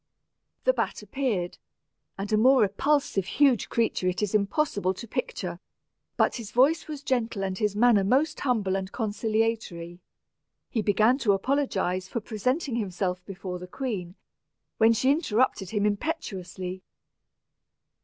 The 0.63 0.73
bat 0.73 1.03
appeared, 1.03 1.59
and 2.17 2.33
a 2.33 2.35
more 2.35 2.61
repulsive 2.63 3.27
huge 3.27 3.69
creature 3.69 4.07
it 4.07 4.23
is 4.23 4.33
impossible 4.33 4.95
to 4.95 5.07
picture; 5.07 5.59
but 6.17 6.37
his 6.37 6.49
voice 6.49 6.87
was 6.87 7.03
gentle 7.03 7.43
and 7.43 7.55
his 7.55 7.75
manner 7.75 8.03
most 8.03 8.39
humble 8.39 8.75
and 8.75 8.91
conciliatory. 8.91 9.99
He 10.71 10.81
began 10.81 11.19
to 11.19 11.33
apologize 11.33 12.07
for 12.07 12.19
presenting 12.19 12.77
himself 12.77 13.23
before 13.27 13.59
the 13.59 13.67
queen, 13.67 14.15
when 14.79 14.91
she 14.91 15.11
interrupted 15.11 15.69
him 15.69 15.85
impetuously. 15.85 16.81